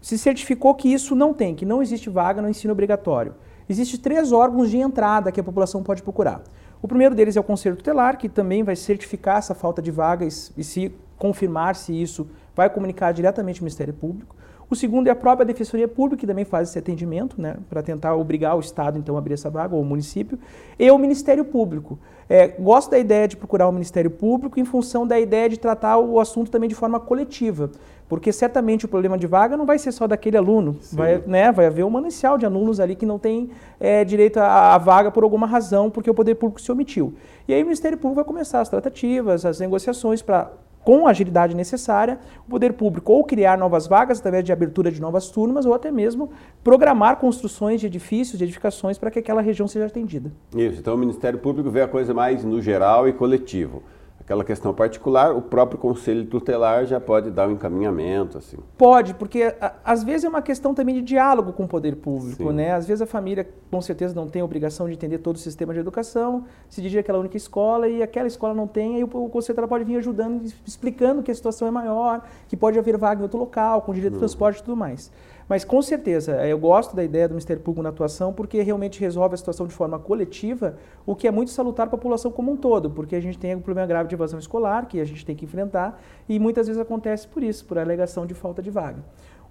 Se 0.00 0.18
certificou 0.18 0.74
que 0.74 0.92
isso 0.92 1.14
não 1.14 1.32
tem, 1.32 1.54
que 1.54 1.64
não 1.64 1.82
existe 1.82 2.10
vaga 2.10 2.42
no 2.42 2.48
ensino 2.48 2.72
obrigatório. 2.72 3.34
Existem 3.68 3.98
três 3.98 4.32
órgãos 4.32 4.70
de 4.70 4.76
entrada 4.76 5.32
que 5.32 5.40
a 5.40 5.44
população 5.44 5.82
pode 5.82 6.02
procurar. 6.02 6.42
O 6.82 6.86
primeiro 6.86 7.14
deles 7.14 7.36
é 7.36 7.40
o 7.40 7.44
Conselho 7.44 7.76
Tutelar, 7.76 8.18
que 8.18 8.28
também 8.28 8.62
vai 8.62 8.76
certificar 8.76 9.38
essa 9.38 9.54
falta 9.54 9.80
de 9.80 9.90
vagas 9.90 10.52
e 10.56 10.62
se 10.62 10.92
confirmar 11.16 11.74
se 11.74 11.98
isso 11.98 12.28
vai 12.54 12.68
comunicar 12.68 13.12
diretamente 13.12 13.60
ao 13.60 13.64
Ministério 13.64 13.94
Público. 13.94 14.36
O 14.70 14.74
segundo 14.74 15.08
é 15.08 15.10
a 15.10 15.14
própria 15.14 15.44
Defensoria 15.44 15.86
Pública, 15.86 16.20
que 16.20 16.26
também 16.26 16.44
faz 16.44 16.68
esse 16.68 16.78
atendimento, 16.78 17.40
né, 17.40 17.56
para 17.68 17.82
tentar 17.82 18.14
obrigar 18.14 18.56
o 18.56 18.60
Estado, 18.60 18.98
então, 18.98 19.16
a 19.16 19.18
abrir 19.18 19.34
essa 19.34 19.50
vaga, 19.50 19.74
ou 19.74 19.82
o 19.82 19.84
município, 19.84 20.38
e 20.78 20.90
o 20.90 20.98
Ministério 20.98 21.44
Público. 21.44 21.98
É, 22.28 22.48
gosto 22.48 22.90
da 22.90 22.98
ideia 22.98 23.28
de 23.28 23.36
procurar 23.36 23.68
o 23.68 23.72
Ministério 23.72 24.10
Público 24.10 24.58
em 24.58 24.64
função 24.64 25.06
da 25.06 25.20
ideia 25.20 25.48
de 25.48 25.58
tratar 25.58 25.98
o 25.98 26.18
assunto 26.18 26.50
também 26.50 26.68
de 26.68 26.74
forma 26.74 26.98
coletiva, 26.98 27.70
porque 28.08 28.32
certamente 28.32 28.86
o 28.86 28.88
problema 28.88 29.18
de 29.18 29.26
vaga 29.26 29.56
não 29.56 29.66
vai 29.66 29.78
ser 29.78 29.92
só 29.92 30.06
daquele 30.06 30.36
aluno, 30.36 30.78
vai, 30.92 31.22
né, 31.26 31.52
vai 31.52 31.66
haver 31.66 31.84
um 31.84 31.90
manancial 31.90 32.38
de 32.38 32.46
alunos 32.46 32.80
ali 32.80 32.94
que 32.94 33.04
não 33.04 33.18
tem 33.18 33.50
é, 33.78 34.04
direito 34.04 34.38
à, 34.38 34.74
à 34.74 34.78
vaga 34.78 35.10
por 35.10 35.22
alguma 35.22 35.46
razão, 35.46 35.90
porque 35.90 36.10
o 36.10 36.14
poder 36.14 36.34
público 36.36 36.60
se 36.60 36.72
omitiu. 36.72 37.14
E 37.46 37.52
aí 37.52 37.62
o 37.62 37.66
Ministério 37.66 37.98
Público 37.98 38.16
vai 38.16 38.24
começar 38.24 38.60
as 38.60 38.68
tratativas, 38.68 39.44
as 39.44 39.60
negociações 39.60 40.22
para 40.22 40.50
com 40.84 41.06
a 41.06 41.10
agilidade 41.10 41.56
necessária, 41.56 42.18
o 42.46 42.50
poder 42.50 42.74
público 42.74 43.12
ou 43.12 43.24
criar 43.24 43.56
novas 43.56 43.86
vagas 43.86 44.20
através 44.20 44.44
de 44.44 44.52
abertura 44.52 44.90
de 44.90 45.00
novas 45.00 45.30
turmas 45.30 45.64
ou 45.64 45.72
até 45.72 45.90
mesmo 45.90 46.30
programar 46.62 47.16
construções 47.16 47.80
de 47.80 47.86
edifícios, 47.86 48.38
de 48.38 48.44
edificações 48.44 48.98
para 48.98 49.10
que 49.10 49.18
aquela 49.18 49.40
região 49.40 49.66
seja 49.66 49.86
atendida. 49.86 50.30
Isso, 50.54 50.80
então 50.80 50.94
o 50.94 50.98
Ministério 50.98 51.38
Público 51.38 51.70
vê 51.70 51.80
a 51.80 51.88
coisa 51.88 52.12
mais 52.12 52.44
no 52.44 52.60
geral 52.60 53.08
e 53.08 53.12
coletivo 53.12 53.82
aquela 54.24 54.42
questão 54.42 54.72
particular, 54.72 55.36
o 55.36 55.42
próprio 55.42 55.78
conselho 55.78 56.24
tutelar 56.24 56.86
já 56.86 56.98
pode 56.98 57.30
dar 57.30 57.46
um 57.46 57.52
encaminhamento, 57.52 58.38
assim. 58.38 58.56
Pode, 58.76 59.12
porque 59.14 59.54
a, 59.60 59.74
às 59.84 60.02
vezes 60.02 60.24
é 60.24 60.28
uma 60.28 60.40
questão 60.40 60.74
também 60.74 60.94
de 60.94 61.02
diálogo 61.02 61.52
com 61.52 61.64
o 61.64 61.68
poder 61.68 61.96
público, 61.96 62.48
Sim. 62.48 62.52
né? 62.54 62.72
Às 62.72 62.86
vezes 62.86 63.02
a 63.02 63.06
família, 63.06 63.46
com 63.70 63.80
certeza, 63.82 64.14
não 64.14 64.26
tem 64.26 64.40
a 64.40 64.44
obrigação 64.44 64.86
de 64.86 64.94
entender 64.94 65.18
todo 65.18 65.36
o 65.36 65.38
sistema 65.38 65.74
de 65.74 65.80
educação, 65.80 66.46
se 66.70 66.80
dirige 66.80 66.98
àquela 66.98 67.18
única 67.18 67.36
escola 67.36 67.86
e 67.86 68.02
aquela 68.02 68.26
escola 68.26 68.54
não 68.54 68.66
tem, 68.66 68.96
aí 68.96 69.04
o, 69.04 69.06
o 69.06 69.28
conselho 69.28 69.54
tutelar 69.54 69.68
pode 69.68 69.84
vir 69.84 69.96
ajudando, 69.98 70.42
explicando 70.66 71.22
que 71.22 71.30
a 71.30 71.34
situação 71.34 71.68
é 71.68 71.70
maior, 71.70 72.22
que 72.48 72.56
pode 72.56 72.78
haver 72.78 72.96
vaga 72.96 73.20
em 73.20 73.24
outro 73.24 73.38
local, 73.38 73.82
com 73.82 73.92
direito 73.92 74.12
de 74.12 74.16
uhum. 74.16 74.20
transporte 74.20 74.60
e 74.60 74.62
tudo 74.62 74.76
mais. 74.76 75.12
Mas 75.48 75.64
com 75.64 75.82
certeza, 75.82 76.46
eu 76.46 76.58
gosto 76.58 76.96
da 76.96 77.04
ideia 77.04 77.28
do 77.28 77.32
Ministério 77.32 77.62
Público 77.62 77.82
na 77.82 77.90
atuação 77.90 78.32
porque 78.32 78.62
realmente 78.62 78.98
resolve 78.98 79.34
a 79.34 79.36
situação 79.36 79.66
de 79.66 79.74
forma 79.74 79.98
coletiva, 79.98 80.76
o 81.04 81.14
que 81.14 81.28
é 81.28 81.30
muito 81.30 81.50
salutar 81.50 81.86
para 81.86 81.96
a 81.96 81.98
população 81.98 82.30
como 82.30 82.52
um 82.52 82.56
todo, 82.56 82.90
porque 82.90 83.14
a 83.14 83.20
gente 83.20 83.38
tem 83.38 83.54
um 83.54 83.60
problema 83.60 83.86
grave 83.86 84.08
de 84.08 84.14
evasão 84.14 84.38
escolar 84.38 84.86
que 84.86 85.00
a 85.00 85.04
gente 85.04 85.24
tem 85.24 85.36
que 85.36 85.44
enfrentar 85.44 86.00
e 86.28 86.38
muitas 86.38 86.66
vezes 86.66 86.80
acontece 86.80 87.28
por 87.28 87.42
isso, 87.42 87.64
por 87.66 87.78
alegação 87.78 88.26
de 88.26 88.32
falta 88.32 88.62
de 88.62 88.70
vaga. 88.70 89.04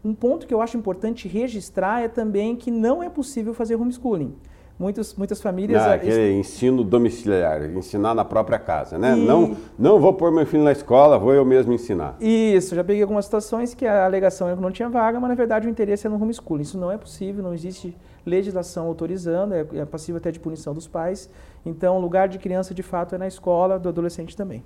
Um 0.03 0.13
ponto 0.13 0.45
que 0.47 0.53
eu 0.53 0.61
acho 0.61 0.75
importante 0.75 1.27
registrar 1.27 2.01
é 2.01 2.07
também 2.07 2.55
que 2.55 2.69
não 2.69 3.01
é 3.01 3.09
possível 3.09 3.53
fazer 3.53 3.75
homeschooling. 3.75 4.35
Muitas, 4.77 5.13
muitas 5.13 5.39
famílias. 5.39 5.81
Ah, 5.81 5.93
aquele 5.93 6.33
ensino 6.33 6.83
domiciliar, 6.83 7.63
ensinar 7.75 8.15
na 8.15 8.25
própria 8.25 8.57
casa, 8.57 8.97
né? 8.97 9.15
E... 9.15 9.21
Não, 9.23 9.55
não 9.77 9.99
vou 9.99 10.13
pôr 10.13 10.31
meu 10.31 10.45
filho 10.45 10.63
na 10.63 10.71
escola, 10.71 11.17
vou 11.17 11.33
eu 11.33 11.45
mesmo 11.45 11.71
ensinar. 11.73 12.15
Isso, 12.19 12.73
já 12.75 12.83
peguei 12.83 13.01
algumas 13.01 13.25
situações 13.25 13.73
que 13.73 13.85
a 13.85 14.05
alegação 14.05 14.49
é 14.49 14.55
que 14.55 14.61
não 14.61 14.71
tinha 14.71 14.89
vaga, 14.89 15.19
mas 15.19 15.29
na 15.29 15.35
verdade 15.35 15.67
o 15.67 15.69
interesse 15.69 16.07
é 16.07 16.09
no 16.09 16.21
homeschooling. 16.21 16.63
Isso 16.63 16.77
não 16.77 16.91
é 16.91 16.97
possível, 16.97 17.43
não 17.43 17.53
existe 17.53 17.95
legislação 18.25 18.87
autorizando, 18.87 19.53
é, 19.53 19.65
é 19.75 19.85
passivo 19.85 20.17
até 20.17 20.31
de 20.31 20.39
punição 20.39 20.73
dos 20.73 20.87
pais. 20.87 21.29
Então, 21.65 21.97
o 21.97 22.01
lugar 22.01 22.27
de 22.27 22.39
criança 22.39 22.73
de 22.73 22.83
fato 22.83 23.15
é 23.15 23.17
na 23.17 23.27
escola, 23.27 23.77
do 23.77 23.89
adolescente 23.89 24.35
também. 24.35 24.63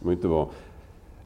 Muito 0.00 0.28
bom. 0.28 0.50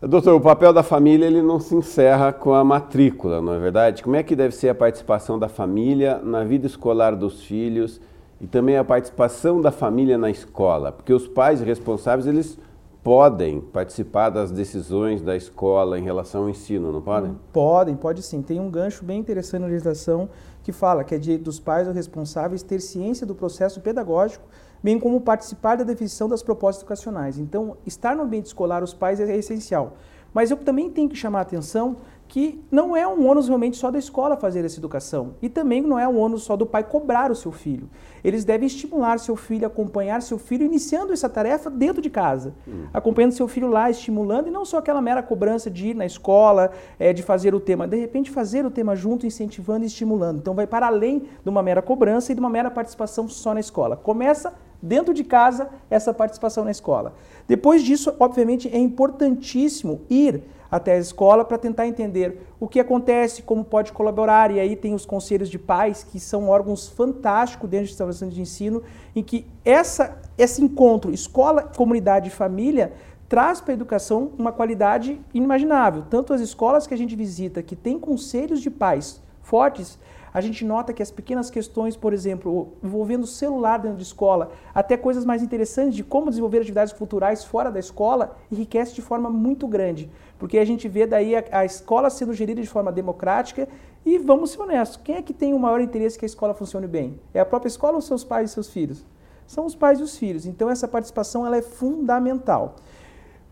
Doutor, 0.00 0.34
o 0.34 0.40
papel 0.40 0.74
da 0.74 0.82
família 0.82 1.24
ele 1.24 1.40
não 1.40 1.58
se 1.58 1.74
encerra 1.74 2.30
com 2.30 2.52
a 2.52 2.62
matrícula, 2.62 3.40
não 3.40 3.54
é 3.54 3.58
verdade? 3.58 4.02
Como 4.02 4.14
é 4.14 4.22
que 4.22 4.36
deve 4.36 4.54
ser 4.54 4.68
a 4.68 4.74
participação 4.74 5.38
da 5.38 5.48
família 5.48 6.20
na 6.22 6.44
vida 6.44 6.66
escolar 6.66 7.16
dos 7.16 7.42
filhos 7.42 7.98
e 8.38 8.46
também 8.46 8.76
a 8.76 8.84
participação 8.84 9.58
da 9.58 9.72
família 9.72 10.18
na 10.18 10.28
escola? 10.30 10.92
Porque 10.92 11.14
os 11.14 11.26
pais 11.26 11.62
responsáveis, 11.62 12.26
eles 12.26 12.58
podem 13.02 13.58
participar 13.58 14.28
das 14.28 14.50
decisões 14.50 15.22
da 15.22 15.34
escola 15.34 15.98
em 15.98 16.02
relação 16.02 16.42
ao 16.42 16.50
ensino, 16.50 16.92
não 16.92 17.00
podem? 17.00 17.34
Podem, 17.50 17.96
pode 17.96 18.20
sim. 18.22 18.42
Tem 18.42 18.60
um 18.60 18.68
gancho 18.68 19.02
bem 19.02 19.18
interessante 19.18 19.62
na 19.62 19.68
legislação 19.68 20.28
que 20.62 20.72
fala 20.72 21.04
que 21.04 21.14
é 21.14 21.38
dos 21.38 21.58
pais 21.58 21.88
ou 21.88 21.94
responsáveis 21.94 22.62
ter 22.62 22.80
ciência 22.80 23.26
do 23.26 23.34
processo 23.34 23.80
pedagógico 23.80 24.44
bem 24.86 25.00
como 25.00 25.20
participar 25.20 25.74
da 25.74 25.82
definição 25.82 26.28
das 26.28 26.44
propostas 26.44 26.82
educacionais. 26.82 27.38
Então, 27.38 27.76
estar 27.84 28.14
no 28.14 28.22
ambiente 28.22 28.46
escolar, 28.46 28.84
os 28.84 28.94
pais, 28.94 29.18
é 29.18 29.36
essencial. 29.36 29.96
Mas 30.32 30.52
eu 30.52 30.56
também 30.56 30.88
tenho 30.88 31.08
que 31.08 31.16
chamar 31.16 31.40
a 31.40 31.42
atenção 31.42 31.96
que 32.28 32.64
não 32.70 32.96
é 32.96 33.06
um 33.06 33.26
ônus 33.28 33.48
realmente 33.48 33.76
só 33.76 33.90
da 33.90 33.98
escola 33.98 34.36
fazer 34.36 34.64
essa 34.64 34.78
educação. 34.78 35.34
E 35.42 35.48
também 35.48 35.82
não 35.82 35.98
é 35.98 36.06
um 36.06 36.16
ônus 36.16 36.44
só 36.44 36.56
do 36.56 36.64
pai 36.64 36.84
cobrar 36.84 37.32
o 37.32 37.34
seu 37.34 37.50
filho. 37.50 37.90
Eles 38.22 38.44
devem 38.44 38.68
estimular 38.68 39.18
seu 39.18 39.34
filho, 39.34 39.66
acompanhar 39.66 40.22
seu 40.22 40.38
filho, 40.38 40.64
iniciando 40.64 41.12
essa 41.12 41.28
tarefa 41.28 41.68
dentro 41.68 42.00
de 42.00 42.08
casa. 42.08 42.54
Hum. 42.68 42.84
Acompanhando 42.94 43.32
seu 43.32 43.48
filho 43.48 43.68
lá, 43.68 43.90
estimulando, 43.90 44.46
e 44.46 44.50
não 44.52 44.64
só 44.64 44.78
aquela 44.78 45.00
mera 45.00 45.20
cobrança 45.20 45.68
de 45.68 45.88
ir 45.88 45.94
na 45.94 46.06
escola, 46.06 46.70
é, 46.96 47.12
de 47.12 47.24
fazer 47.24 47.56
o 47.56 47.60
tema. 47.60 47.88
De 47.88 47.96
repente, 47.96 48.30
fazer 48.30 48.64
o 48.64 48.70
tema 48.70 48.94
junto, 48.94 49.26
incentivando 49.26 49.84
e 49.84 49.88
estimulando. 49.88 50.38
Então, 50.38 50.54
vai 50.54 50.66
para 50.66 50.86
além 50.86 51.24
de 51.42 51.48
uma 51.48 51.62
mera 51.62 51.82
cobrança 51.82 52.30
e 52.30 52.36
de 52.36 52.40
uma 52.40 52.50
mera 52.50 52.70
participação 52.70 53.28
só 53.28 53.52
na 53.52 53.60
escola. 53.60 53.96
Começa 53.96 54.52
dentro 54.82 55.12
de 55.12 55.24
casa 55.24 55.68
essa 55.90 56.12
participação 56.12 56.64
na 56.64 56.70
escola. 56.70 57.14
Depois 57.46 57.82
disso, 57.82 58.14
obviamente, 58.18 58.68
é 58.68 58.78
importantíssimo 58.78 60.00
ir 60.10 60.42
até 60.70 60.94
a 60.94 60.98
escola 60.98 61.44
para 61.44 61.58
tentar 61.58 61.86
entender 61.86 62.40
o 62.58 62.66
que 62.66 62.80
acontece, 62.80 63.42
como 63.42 63.64
pode 63.64 63.92
colaborar. 63.92 64.50
E 64.50 64.60
aí 64.60 64.74
tem 64.76 64.94
os 64.94 65.06
conselhos 65.06 65.48
de 65.48 65.58
pais, 65.58 66.02
que 66.02 66.18
são 66.18 66.48
órgãos 66.48 66.88
fantásticos 66.88 67.68
dentro 67.68 67.86
de 67.86 67.92
estabelecimentos 67.92 68.34
de 68.34 68.42
ensino, 68.42 68.82
em 69.14 69.22
que 69.22 69.46
essa, 69.64 70.18
esse 70.36 70.62
encontro 70.62 71.12
escola, 71.12 71.62
comunidade 71.62 72.28
e 72.28 72.30
família 72.30 72.92
traz 73.28 73.60
para 73.60 73.72
a 73.72 73.74
educação 73.74 74.30
uma 74.38 74.52
qualidade 74.52 75.20
inimaginável. 75.34 76.04
Tanto 76.08 76.32
as 76.32 76.40
escolas 76.40 76.86
que 76.86 76.94
a 76.94 76.98
gente 76.98 77.16
visita, 77.16 77.62
que 77.62 77.74
têm 77.74 77.98
conselhos 77.98 78.60
de 78.60 78.70
pais 78.70 79.20
fortes, 79.42 79.98
a 80.36 80.40
gente 80.42 80.66
nota 80.66 80.92
que 80.92 81.02
as 81.02 81.10
pequenas 81.10 81.48
questões, 81.48 81.96
por 81.96 82.12
exemplo, 82.12 82.74
envolvendo 82.84 83.24
o 83.24 83.26
celular 83.26 83.78
dentro 83.78 83.96
de 83.96 84.02
escola, 84.02 84.50
até 84.74 84.94
coisas 84.94 85.24
mais 85.24 85.42
interessantes 85.42 85.94
de 85.94 86.04
como 86.04 86.28
desenvolver 86.28 86.58
atividades 86.58 86.92
culturais 86.92 87.42
fora 87.42 87.70
da 87.70 87.80
escola, 87.80 88.36
enriquece 88.52 88.94
de 88.94 89.00
forma 89.00 89.30
muito 89.30 89.66
grande. 89.66 90.10
Porque 90.38 90.58
a 90.58 90.64
gente 90.66 90.88
vê 90.88 91.06
daí 91.06 91.34
a, 91.34 91.42
a 91.52 91.64
escola 91.64 92.10
sendo 92.10 92.34
gerida 92.34 92.60
de 92.60 92.68
forma 92.68 92.92
democrática 92.92 93.66
e 94.04 94.18
vamos 94.18 94.50
ser 94.50 94.60
honestos, 94.60 95.00
quem 95.02 95.14
é 95.14 95.22
que 95.22 95.32
tem 95.32 95.54
o 95.54 95.58
maior 95.58 95.80
interesse 95.80 96.18
que 96.18 96.26
a 96.26 96.28
escola 96.28 96.52
funcione 96.52 96.86
bem? 96.86 97.18
É 97.32 97.40
a 97.40 97.46
própria 97.46 97.70
escola 97.70 97.94
ou 97.94 98.02
seus 98.02 98.22
pais 98.22 98.50
e 98.50 98.52
seus 98.52 98.68
filhos? 98.68 99.06
São 99.46 99.64
os 99.64 99.74
pais 99.74 100.00
e 100.00 100.02
os 100.02 100.18
filhos. 100.18 100.44
Então 100.44 100.68
essa 100.68 100.86
participação 100.86 101.46
ela 101.46 101.56
é 101.56 101.62
fundamental. 101.62 102.76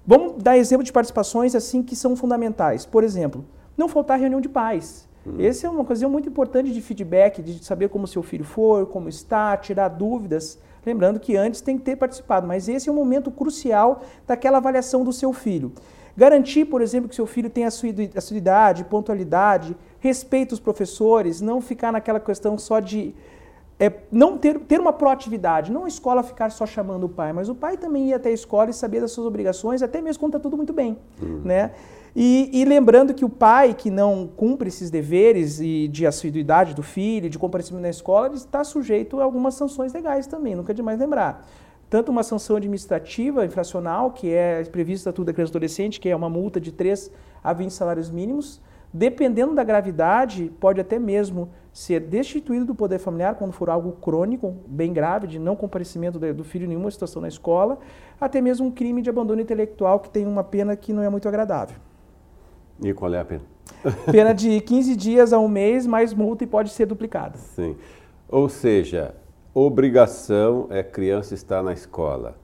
Vamos 0.07 0.43
dar 0.43 0.59
exemplo 0.59 0.85
de 0.85 0.93
participações 0.93 1.55
assim 1.55 1.83
que 1.83 1.97
são 1.97 2.15
fundamentais. 2.15 2.85
Por 2.85 3.03
exemplo, 3.03 3.43
não 3.75 3.89
faltar 3.89 4.21
reunião 4.21 4.39
de 4.39 4.51
pais. 4.51 5.09
Hum. 5.27 5.37
Essa 5.39 5.67
é 5.67 5.71
uma 5.71 5.81
ocasião 5.81 6.11
muito 6.11 6.29
importante 6.29 6.73
de 6.73 6.81
feedback, 6.81 7.43
de 7.43 7.65
saber 7.65 7.89
como 7.89 8.07
seu 8.07 8.23
filho 8.23 8.45
foi, 8.45 8.87
como 8.87 9.09
está, 9.09 9.57
tirar 9.57 9.89
dúvidas. 9.89 10.59
Lembrando 10.85 11.19
que 11.19 11.37
antes 11.37 11.61
tem 11.61 11.79
que 11.79 11.85
ter 11.85 11.97
participado, 11.97 12.47
mas 12.47 12.69
esse 12.69 12.89
é 12.89 12.93
um 12.93 12.95
momento 12.95 13.31
crucial 13.31 14.03
daquela 14.27 14.59
avaliação 14.59 15.03
do 15.03 15.13
seu 15.13 15.33
filho. 15.33 15.73
Garantir, 16.17 16.67
por 16.67 16.81
exemplo, 16.81 17.09
que 17.09 17.15
seu 17.15 17.27
filho 17.27 17.51
tenha 17.51 17.67
assiduidade, 17.67 18.85
pontualidade, 18.85 19.77
respeito 19.99 20.53
os 20.53 20.61
professores, 20.61 21.41
não 21.41 21.61
ficar 21.61 21.91
naquela 21.91 22.21
questão 22.21 22.57
só 22.57 22.79
de 22.79 23.15
é, 23.85 23.93
não 24.11 24.39
ter, 24.39 24.59
ter 24.61 24.81
uma 24.81 24.93
proatividade, 24.93 25.71
não 25.71 25.85
a 25.85 25.89
escola 25.89 26.23
ficar 26.23 26.51
só 26.51 26.65
chamando 26.65 27.05
o 27.05 27.09
pai, 27.09 27.33
mas 27.33 27.49
o 27.49 27.55
pai 27.55 27.77
também 27.77 28.11
ir 28.11 28.15
até 28.15 28.31
a 28.31 28.33
escola 28.33 28.71
e 28.71 28.73
saber 28.73 29.01
das 29.01 29.13
suas 29.13 29.27
obrigações, 29.27 29.83
até 29.83 30.01
mesmo 30.01 30.21
quando 30.21 30.37
está 30.37 30.41
tudo 30.41 30.57
muito 30.57 30.73
bem. 30.73 30.97
Uhum. 31.21 31.43
Né? 31.45 31.73
E, 32.17 32.49
e, 32.53 32.65
lembrando 32.65 33.13
que 33.13 33.25
o 33.25 33.29
pai 33.29 33.75
que 33.75 33.91
não 33.91 34.29
cumpre 34.37 34.69
esses 34.69 34.89
deveres 34.89 35.61
e 35.61 35.89
de 35.89 36.07
assiduidade 36.07 36.73
do 36.73 36.83
filho, 36.83 37.29
de 37.29 37.39
comparecimento 37.39 37.83
na 37.83 37.91
escola, 37.91 38.33
está 38.35 38.63
sujeito 38.63 39.21
a 39.21 39.25
algumas 39.25 39.55
sanções 39.55 39.93
legais 39.93 40.27
também, 40.27 40.55
nunca 40.55 40.73
é 40.73 40.75
demais 40.75 40.99
lembrar. 40.99 41.45
Tanto 41.91 42.13
uma 42.13 42.23
sanção 42.23 42.57
administrativa, 42.57 43.45
infracional, 43.45 44.13
que 44.13 44.33
é 44.33 44.63
prevista 44.65 45.13
tudo 45.13 45.27
da 45.27 45.33
criança 45.33 45.51
e 45.51 45.53
adolescente, 45.53 46.01
que 46.01 46.09
é 46.09 46.15
uma 46.15 46.31
multa 46.31 46.61
de 46.61 46.71
3 46.73 47.11
a 47.43 47.53
20 47.53 47.71
salários 47.73 48.11
mínimos, 48.11 48.61
dependendo 48.95 49.57
da 49.57 49.65
gravidade, 49.65 50.53
pode 50.61 50.81
até 50.81 51.01
mesmo 51.01 51.51
ser 51.73 51.99
destituído 51.99 52.65
do 52.65 52.75
poder 52.77 53.01
familiar 53.01 53.35
quando 53.35 53.51
for 53.51 53.69
algo 53.69 53.91
crônico, 54.01 54.55
bem 54.69 54.93
grave, 54.93 55.27
de 55.27 55.41
não 55.41 55.57
comparecimento 55.57 56.17
do 56.17 56.45
filho 56.45 56.65
em 56.65 56.69
nenhuma 56.69 56.89
situação 56.93 57.21
na 57.21 57.27
escola, 57.27 57.81
até 58.21 58.41
mesmo 58.41 58.69
um 58.69 58.71
crime 58.71 59.03
de 59.03 59.11
abandono 59.11 59.41
intelectual 59.41 59.99
que 59.99 60.09
tem 60.09 60.25
uma 60.25 60.45
pena 60.45 60.77
que 60.77 60.93
não 60.93 61.03
é 61.03 61.09
muito 61.09 61.27
agradável. 61.27 61.77
E 62.81 62.95
qual 62.95 63.13
é 63.13 63.19
a 63.19 63.25
pena? 63.25 63.43
Pena 64.13 64.33
de 64.33 64.61
15 64.63 64.95
dias 64.95 65.33
a 65.33 65.39
um 65.39 65.49
mês, 65.49 65.87
mais 65.87 66.15
multa 66.15 66.45
e 66.45 66.47
pode 66.47 66.71
ser 66.71 66.87
duplicada. 66.87 67.37
Sim. 67.39 67.77
Ou 68.29 68.49
seja, 68.49 69.15
obrigação 69.53 70.69
é 70.71 70.83
criança 70.83 71.35
estar 71.35 71.63
na 71.63 71.73
escola. 71.73 72.37